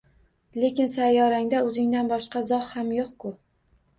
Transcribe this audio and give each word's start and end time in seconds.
—Lekin 0.61 0.89
sayyorangda 0.93 1.59
o‘zingdan 1.67 2.09
boshqa 2.13 2.43
zog‘ 2.53 2.65
ham 2.77 2.89
yo‘q-ku! 2.97 3.35